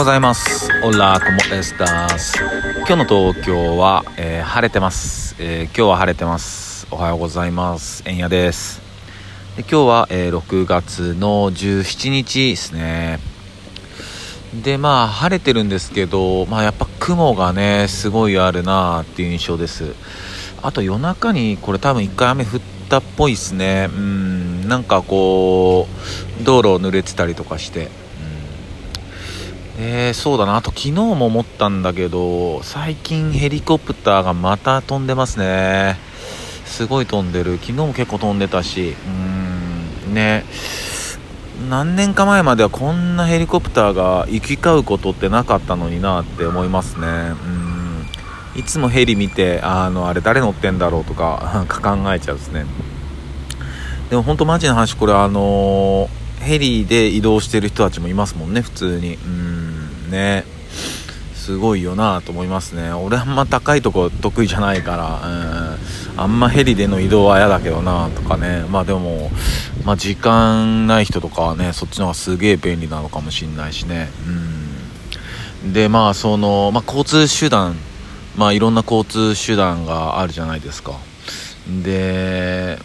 [0.00, 0.70] ございます。
[0.82, 6.86] オラコモエスタス今日の東京は、えー、晴れてます、えー、今日は晴れてます。
[6.90, 8.02] おはようございます。
[8.06, 8.80] えんやです。
[9.58, 13.18] で今日は、えー、6月の17日ですね。
[14.64, 19.94] でまあ晴れてるんですけどまあやっぱ雲がねすごいあるなっていう印象です。
[20.62, 23.90] あと夜中にこれ多分1回雨降ったっぽいですね。
[23.94, 25.88] うんなんかこ
[26.40, 27.90] う道路濡れてたりとかして。
[29.78, 30.56] えー、そうだな。
[30.56, 35.96] あと昨日も思ったんだけど最近ヘリコプターがまた飛んでますね。
[36.64, 37.58] すごい飛んでる。
[37.58, 38.94] 昨日も結構飛んでたし。
[40.06, 40.14] うん。
[40.14, 40.44] ね。
[41.68, 47.06] 何年か前まではこんなヘリコプターが行き交うことってなかったのになって思いますね。
[47.06, 48.60] うん。
[48.60, 52.66] いつもヘリ見てあのあれ誰乗ってんだろうとか考えちゃうですね。
[54.10, 56.08] でも本当マジな話これあの、
[56.40, 59.14] ヘリで移動してる人たちもいますもんね普通に。
[59.14, 59.59] うん。
[60.10, 60.44] ね。
[61.34, 62.92] すごいよなと思いますね。
[62.92, 65.76] 俺あんま高いとこ得意じゃないから、
[66.16, 68.64] うん、あんまヘリでの移動は嫌だけどなとかね。
[68.68, 69.30] まあでも、
[69.84, 74.10] まあ、時間ない人とかはねそっちの方がすげえ便利なのかもしんないしね。
[75.64, 75.72] うん。
[75.72, 77.74] でまあその、まあ、交通手段
[78.36, 80.92] まあいろんな交通手段があるじゃないですか。
[81.82, 82.78] で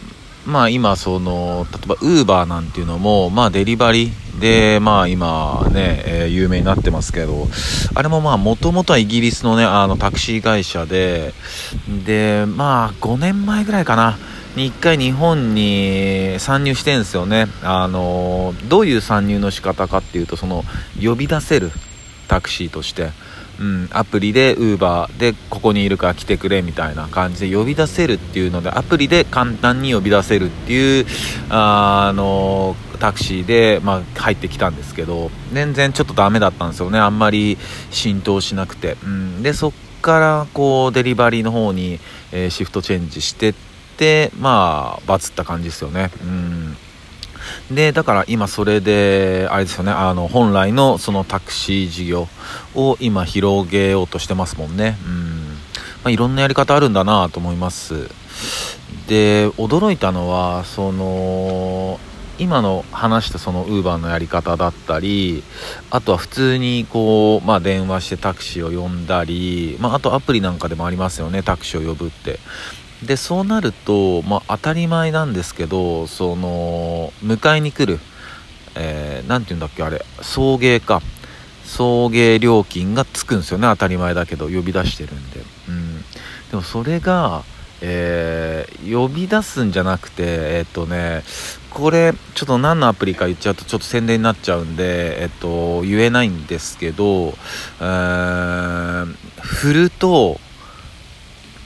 [0.46, 7.48] まあ今その例えばウーバーなんていうのもまあデリバリーで、まあ今ね、えー、有名になってますけど、
[7.94, 11.32] あれもまあもともとはイギリスのね、あのタクシー会社で、
[12.04, 14.18] で、まあ5年前ぐらいかな、
[14.56, 17.46] に1回日本に参入してんですよね。
[17.62, 20.64] あの、どういう参入の仕方かっていうと、その
[21.02, 21.70] 呼び出せる
[22.28, 23.10] タクシーとして、
[23.60, 31.06] うん、アプリで Uber でここにいるから来てくれみたいな感じで呼び出せるっていうのでアプリで簡単に呼び出せるっていう
[31.48, 36.98] あのタクシーで、まあ、入ってきたんですけど全然ちょっとダメだったんですよね。
[36.98, 37.58] あんまり
[37.90, 41.98] 浸透しなくて、うん、でそっからこうデリバリーの方に、
[42.32, 43.54] えー、シフトチェンジしてっ
[43.96, 46.10] てまあバズった感じですよね。
[46.22, 46.76] うん。
[47.70, 52.28] でだから今それであれですよねあの本来のそのタクシー事業
[52.74, 54.96] を今広げようとしてますもんね。
[55.06, 55.48] うん、
[56.04, 58.08] まあ、いろんなやり方あるんだなと思います。
[59.08, 62.00] で驚いたのはその
[62.38, 65.42] 今の話したそのウーバーのやり方だったり
[65.90, 72.38] あとは普通にこう、まあ、電話してタクシーを呼んだり、まあ、あとアプリなんかでもありますよねタクシーを呼ぶって。
[73.04, 78.00] でそうなると、まあ、当たり前なんですけどその迎えに来る
[78.74, 81.02] 何、えー、て言うんだっけあれ送迎か。
[81.66, 85.96] 送迎料金がつくんですよね当たり前だけど呼び出してるんで、うん、
[86.50, 87.42] でもそれが、
[87.82, 91.22] えー、呼び出すんじゃなくてえっ、とね
[91.70, 97.34] これちょっと何のアプリか言っちゃうとちょっと宣伝になっちゃうんで、えっと、言えないんですけど、
[97.80, 100.40] えー、振ると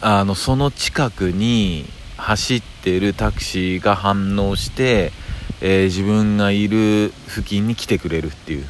[0.01, 1.85] あのその近くに
[2.17, 5.13] 走ってるタクシーが反応して、
[5.61, 8.67] えー、自分がいる付近に来てくれるっていう、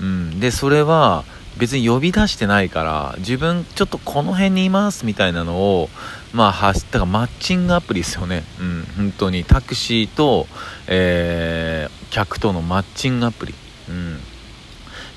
[0.00, 1.24] うん、でそれは
[1.58, 5.88] 別に呼び出してないから自分ちょっとこの辺にいますみたいなのを
[6.32, 8.44] まあ走ったかマッチングアプリですよね。
[8.60, 8.86] うん。
[8.96, 10.46] 本当にタクシーと、
[10.86, 13.54] えー、客とのマッチングアプリ。
[13.88, 14.18] うん。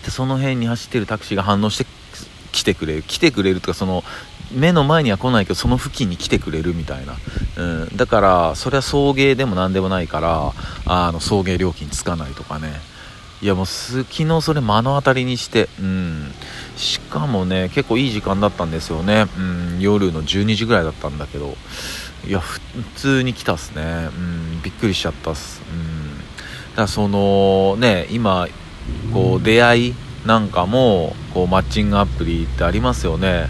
[0.03, 1.85] でその辺に走ってるタクシーが反応して
[2.51, 3.03] 来てくれる。
[3.03, 4.03] 来てくれるとかその
[4.53, 7.15] 目の前には来ないけどその付近に来てくれるみたいな、
[7.57, 10.53] うん、だからそれは送迎でも何でもないから
[10.85, 12.73] あの送迎料金つかないとかね。
[13.41, 16.31] いやもう昨日それ目の当たりにして、うん、
[16.77, 21.55] しかもね結構いい時間だったんですよね、うん、夜の12時ぐらいだったんだけど。
[22.27, 22.59] いや普
[22.95, 28.47] 通に来たっすね、うん、びっくりしちゃったっす、うん、だからそのね今
[29.11, 29.95] こう出会い
[30.25, 33.47] なんかもこうマッチングアプリってありますよね。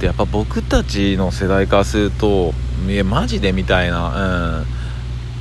[0.00, 2.52] でやっぱ僕たちの世代からすると
[2.86, 4.66] いやマジでみたいな、うん、っ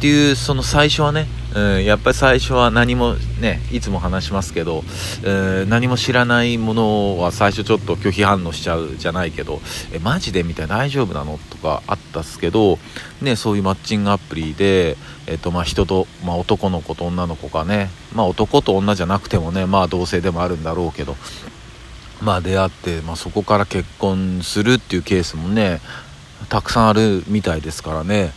[0.02, 4.84] ていうその最初はね、うん、やっぱり最初は何もねいつも話しますけど、
[5.24, 5.32] う
[5.66, 9.62] ん、何も知らないものは最初ちょっと拒否反応しちゃうじゃないけど
[9.94, 12.80] えマジでみたいな大丈夫なのとかあったっすけど、
[13.22, 14.98] ね、そういうマッチングアプリで、
[15.28, 21.16] えっとまあ、人と、まあ、男の子と女の子がね、まあ、男と女じゃなくてもね、まあ、同性でもあるんだろうけど
[22.22, 25.82] まあ、出会って、まあ、そこから結婚するっていうケースもね
[26.50, 28.32] たくさんあるみたいですからね、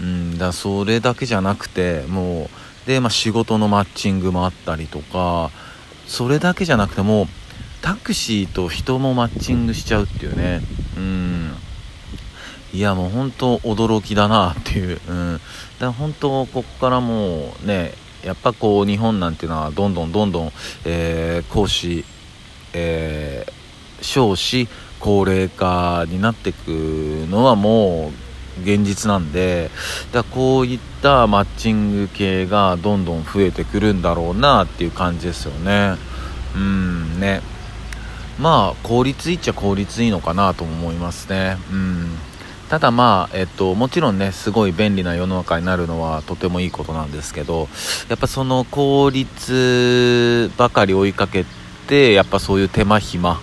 [0.00, 2.48] うん、だそれだけじゃなくても
[2.84, 5.50] うで、まあ、仕事のマッチングもあったりとか
[6.06, 7.26] それだけじゃなくても
[7.82, 10.62] タクシーと人もマッチングしちゃうっていうね。
[10.96, 11.54] うん。
[12.72, 15.44] いやもう本当驚きだなっていう、うん、だか
[15.78, 17.92] ら本当ここからもうね
[18.24, 20.52] やっぱこう日本なんていうのはどんどんどんどん、
[20.84, 22.04] えー、講師
[22.74, 24.68] えー、少子
[25.00, 26.68] 高齢化になっていく
[27.30, 28.10] のはも
[28.58, 29.70] う現実なんで
[30.12, 35.96] だこういったマッチング系がどんどん増えてくるんだろうなっていう感じですよね。
[36.54, 37.42] うんね。
[38.38, 41.58] まあ効率いいっちゃ効率いいのかなと思いますね。
[41.70, 42.16] うん。
[42.70, 47.68] ただまあ、えっと、もちろんねすごい便利な世の中になるのはとてもいいことなんですけど
[48.08, 51.63] やっぱその効率ばかり追いかけて
[52.12, 53.38] やっぱそういう手間暇っ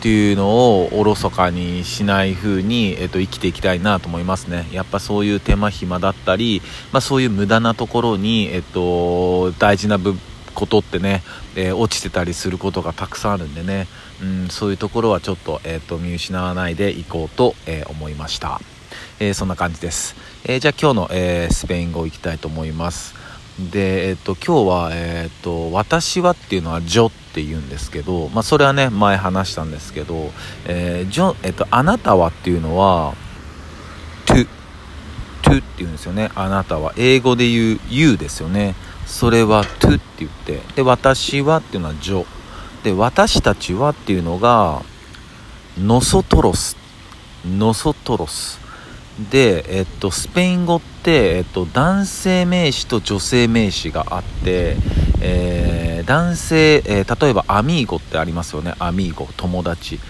[0.00, 4.68] ていうのをおろそかにしない風に、えっと、生きていきたいなと思いますね。
[4.70, 6.60] やっぱそういう手間暇だったり、
[6.92, 10.14] まあ、そういう無駄なところに、えっと、大事な部
[10.54, 11.22] ことってね、
[11.56, 13.88] えー、落ちてたりすることがたくさんあるんでね、
[14.22, 18.60] うん、そういうところはちょっと,、えーと、見失わないでいこうと、えー、思いました、
[19.18, 20.14] えー、そんな感じです、
[20.44, 23.23] えじゃあ今日の、えスペイン語いきたいと思います。
[23.58, 30.32] で、えっ、と今日は、えっ、と私はっていうのはジョって言うんですけど、まあ、それはね前話したんですけど、
[30.66, 33.14] えジョえっ、とあなたはっていうのは
[34.26, 34.46] to
[35.42, 36.30] to って言うんですよね。
[36.34, 36.92] あなたは。
[36.96, 38.74] 英語で言う you ですよね。
[39.06, 40.60] それは to って言って。
[40.74, 42.26] で私はっていうのはジョ
[42.82, 44.82] で私たちはっていうのが
[45.78, 46.76] nosotros
[47.44, 48.60] nosotros
[49.18, 54.76] で、えっと、スペイン語って、えっと、男性名詞と女性名詞があって、
[55.20, 58.74] えー、男性、えー、例えば amigo ってありますよね。
[58.78, 60.00] amigo 友達。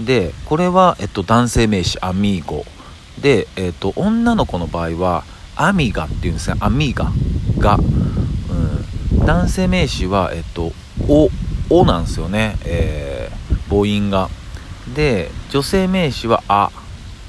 [0.00, 2.64] でこれは、えっと、男性名詞 amigo。
[3.20, 5.24] で、えっと、女の子の場合は
[5.56, 6.56] amiga っていうんですね。
[6.60, 7.12] amiga
[7.58, 7.76] が。
[7.76, 9.26] うん。
[9.26, 10.72] 男性名詞は、えっと、
[11.08, 11.30] お、
[11.70, 14.28] おなんですよね、えー、母音が。
[14.94, 16.70] で、女性名詞はあ、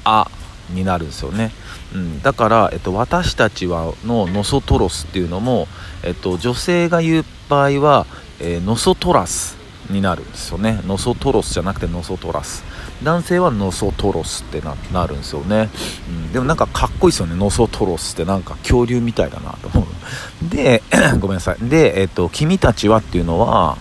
[0.04, 0.28] あ
[0.70, 1.52] になるんですよね。
[1.94, 5.68] うん、だから、えっと、私たちはの nosotros っていうのも、
[6.02, 8.06] えっと、女性が言う場合は、
[8.40, 9.56] えー、 nosotras
[9.90, 10.80] になるんですよね。
[10.86, 12.64] nosotros じゃなくて nosotras。
[13.02, 14.62] 男性は nosotros って
[14.92, 15.70] なるんですよね、
[16.08, 17.34] うん、でもなんかかっこいいですよね。
[17.36, 20.48] nosotros ってなんか恐竜みたいだなと思う。
[20.48, 20.82] で
[21.18, 21.68] ごめんなさい。
[21.68, 23.76] で、えっと「君たちは」っていうのは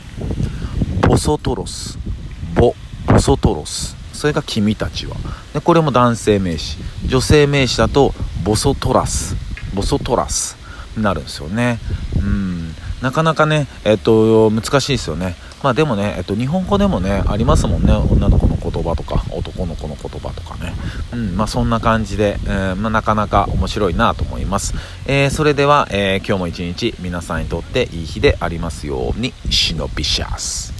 [1.07, 2.75] vosotros。vo
[3.05, 4.00] vosotros。
[4.21, 5.15] それが君たちは。
[5.51, 6.77] でこれも男性名詞。
[7.07, 8.13] 女性名詞だと
[8.43, 10.55] vosotras。vosotras。
[10.95, 11.79] になるんですよね。
[12.17, 12.75] うん。
[13.01, 15.33] なかなかねえっと難しいですよね。
[15.63, 17.93] まあでもね、えっと、日本語でもね、ありますもんね。
[17.93, 20.73] 女の子の言葉とか、男の子の言葉とかね。
[21.13, 24.75] うん、まあそんな感じで、えー、まあ、なかなか面白いなと思います。
[25.07, 30.70] えー、それでは、えー、今日も一日皆さんにとっていい日でありますように、シノビシャス。